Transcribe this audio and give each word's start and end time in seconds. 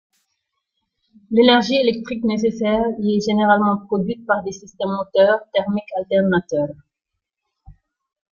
L'énergie 1.29 1.75
électrique 1.75 2.23
nécessaire 2.23 2.83
y 2.97 3.15
est 3.17 3.21
généralement 3.23 3.77
produite 3.85 4.25
par 4.25 4.43
des 4.43 4.51
systèmes 4.51 4.89
moteurs 4.89 5.41
thermiques-alternateurs. 5.53 6.73